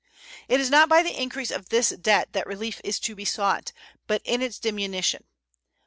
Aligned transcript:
It 0.47 0.59
is 0.59 0.71
not 0.71 0.89
by 0.89 1.03
the 1.03 1.15
increase 1.21 1.51
of 1.51 1.69
this 1.69 1.89
debt 1.91 2.29
that 2.31 2.47
relief 2.47 2.81
is 2.83 2.99
to 3.01 3.13
be 3.13 3.23
sought, 3.23 3.71
but 4.07 4.23
in 4.25 4.41
its 4.41 4.57
diminution. 4.57 5.25